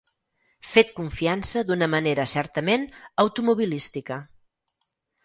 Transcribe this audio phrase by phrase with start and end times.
[0.69, 2.87] Fet confiança d'una manera certament
[3.25, 4.19] automobilística.